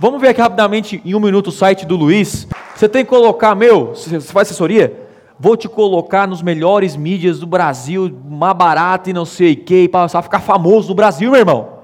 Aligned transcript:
Vamos 0.00 0.20
ver 0.20 0.28
aqui 0.28 0.40
rapidamente, 0.40 1.02
em 1.04 1.12
um 1.12 1.18
minuto, 1.18 1.48
o 1.48 1.52
site 1.52 1.84
do 1.84 1.96
Luiz. 1.96 2.46
Você 2.76 2.88
tem 2.88 3.04
que 3.04 3.10
colocar, 3.10 3.56
meu, 3.56 3.88
você 3.88 4.20
faz 4.20 4.46
assessoria? 4.46 5.08
Vou 5.40 5.56
te 5.56 5.68
colocar 5.68 6.28
nos 6.28 6.40
melhores 6.40 6.94
mídias 6.94 7.40
do 7.40 7.48
Brasil, 7.48 8.08
mais 8.24 8.56
barato 8.56 9.10
e 9.10 9.12
não 9.12 9.24
sei 9.24 9.54
o 9.54 9.56
que, 9.56 9.88
para 9.88 10.22
ficar 10.22 10.38
famoso 10.38 10.90
no 10.90 10.94
Brasil, 10.94 11.32
meu 11.32 11.40
irmão. 11.40 11.78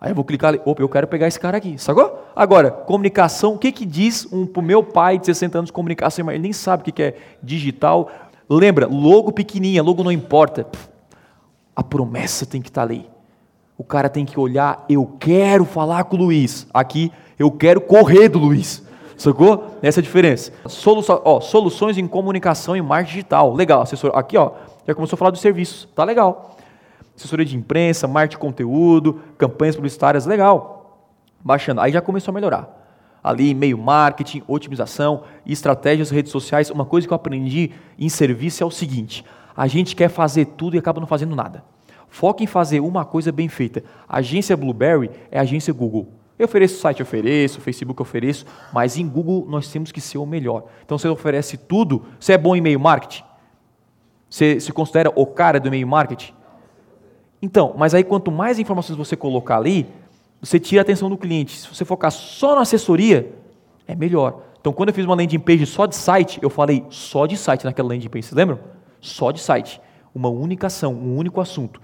Aí 0.00 0.12
eu 0.12 0.14
vou 0.14 0.24
clicar 0.24 0.50
ali, 0.50 0.60
opa, 0.64 0.80
eu 0.80 0.88
quero 0.88 1.08
pegar 1.08 1.26
esse 1.26 1.40
cara 1.40 1.56
aqui, 1.56 1.76
sacou? 1.78 2.24
Agora, 2.36 2.70
comunicação, 2.70 3.54
o 3.54 3.58
que 3.58 3.72
que 3.72 3.84
diz 3.84 4.32
um, 4.32 4.46
pro 4.46 4.62
meu 4.62 4.84
pai 4.84 5.18
de 5.18 5.26
60 5.26 5.58
anos 5.58 5.68
de 5.68 5.72
comunicação, 5.72 6.30
ele 6.30 6.38
nem 6.38 6.52
sabe 6.52 6.82
o 6.82 6.84
que, 6.84 6.92
que 6.92 7.02
é 7.02 7.16
digital. 7.42 8.08
Lembra, 8.48 8.86
logo 8.86 9.32
pequenininha, 9.32 9.82
logo 9.82 10.04
não 10.04 10.12
importa. 10.12 10.64
A 11.74 11.82
promessa 11.82 12.46
tem 12.46 12.62
que 12.62 12.68
estar 12.68 12.82
tá 12.82 12.86
ali. 12.86 13.17
O 13.78 13.84
cara 13.84 14.10
tem 14.10 14.26
que 14.26 14.38
olhar, 14.38 14.84
eu 14.88 15.06
quero 15.18 15.64
falar 15.64 16.04
com 16.04 16.16
o 16.16 16.18
Luiz. 16.18 16.66
Aqui, 16.74 17.10
eu 17.38 17.50
quero 17.50 17.80
correr 17.80 18.28
do 18.28 18.38
Luiz. 18.38 18.84
Sacou? 19.16 19.78
Essa 19.80 20.00
é 20.00 20.02
a 20.02 20.04
diferença. 20.04 20.52
Solução, 20.66 21.22
ó, 21.24 21.40
soluções 21.40 21.96
em 21.96 22.06
comunicação 22.06 22.76
e 22.76 22.82
marketing 22.82 23.14
digital. 23.14 23.54
Legal, 23.54 23.80
assessor. 23.80 24.10
Aqui, 24.14 24.36
ó, 24.36 24.50
já 24.86 24.94
começou 24.94 25.16
a 25.16 25.18
falar 25.18 25.30
dos 25.30 25.40
serviços. 25.40 25.88
Tá 25.94 26.04
legal 26.04 26.56
assessoria 27.18 27.44
de 27.44 27.56
imprensa, 27.56 28.06
marketing 28.06 28.40
conteúdo, 28.40 29.20
campanhas 29.36 29.76
publicitárias, 29.76 30.24
legal. 30.24 31.02
Baixando. 31.40 31.80
Aí 31.80 31.92
já 31.92 32.00
começou 32.00 32.32
a 32.32 32.34
melhorar. 32.34 32.76
Ali, 33.22 33.50
e-mail 33.50 33.76
marketing, 33.76 34.42
otimização, 34.46 35.24
estratégias, 35.44 36.10
redes 36.10 36.32
sociais. 36.32 36.70
Uma 36.70 36.84
coisa 36.84 37.06
que 37.06 37.12
eu 37.12 37.16
aprendi 37.16 37.72
em 37.98 38.08
serviço 38.08 38.62
é 38.62 38.66
o 38.66 38.70
seguinte: 38.70 39.24
a 39.56 39.66
gente 39.66 39.94
quer 39.94 40.08
fazer 40.08 40.44
tudo 40.46 40.76
e 40.76 40.78
acaba 40.78 41.00
não 41.00 41.06
fazendo 41.06 41.34
nada. 41.34 41.64
Foca 42.08 42.42
em 42.42 42.46
fazer 42.46 42.80
uma 42.80 43.04
coisa 43.04 43.30
bem 43.30 43.48
feita. 43.48 43.82
A 44.08 44.18
agência 44.18 44.56
Blueberry 44.56 45.10
é 45.30 45.38
agência 45.38 45.72
Google. 45.72 46.08
Eu 46.38 46.44
ofereço 46.44 46.80
site, 46.80 47.02
ofereço, 47.02 47.60
Facebook 47.60 48.00
ofereço, 48.00 48.46
mas 48.72 48.96
em 48.96 49.08
Google 49.08 49.44
nós 49.48 49.70
temos 49.70 49.90
que 49.90 50.00
ser 50.00 50.18
o 50.18 50.26
melhor. 50.26 50.64
Então 50.84 50.96
você 50.96 51.08
oferece 51.08 51.56
tudo. 51.56 52.04
Você 52.20 52.32
é 52.32 52.38
bom 52.38 52.54
em 52.54 52.58
e-mail 52.58 52.78
marketing? 52.78 53.24
Você 54.30 54.60
se 54.60 54.72
considera 54.72 55.12
o 55.14 55.26
cara 55.26 55.58
do 55.58 55.68
e-mail 55.68 55.88
marketing? 55.88 56.32
Então, 57.42 57.74
mas 57.76 57.94
aí 57.94 58.04
quanto 58.04 58.30
mais 58.30 58.58
informações 58.58 58.96
você 58.96 59.16
colocar 59.16 59.56
ali, 59.56 59.86
você 60.40 60.60
tira 60.60 60.80
a 60.80 60.82
atenção 60.82 61.08
do 61.08 61.16
cliente. 61.16 61.56
Se 61.56 61.68
você 61.68 61.84
focar 61.84 62.10
só 62.10 62.54
na 62.54 62.60
assessoria, 62.62 63.32
é 63.86 63.94
melhor. 63.94 64.42
Então, 64.60 64.72
quando 64.72 64.90
eu 64.90 64.94
fiz 64.94 65.04
uma 65.04 65.14
landing 65.14 65.38
page 65.38 65.66
só 65.66 65.86
de 65.86 65.96
site, 65.96 66.38
eu 66.42 66.50
falei 66.50 66.84
só 66.90 67.26
de 67.26 67.36
site 67.36 67.64
naquela 67.64 67.88
landing 67.88 68.08
page. 68.08 68.26
Vocês 68.26 68.36
lembram? 68.36 68.58
Só 69.00 69.30
de 69.30 69.40
site. 69.40 69.80
Uma 70.14 70.28
única 70.28 70.66
ação, 70.66 70.92
um 70.92 71.16
único 71.16 71.40
assunto. 71.40 71.80